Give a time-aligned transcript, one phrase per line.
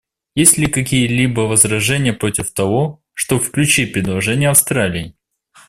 [0.33, 5.15] Есть ли какие-либо возражения против того, чтобы включить предложение Австралии?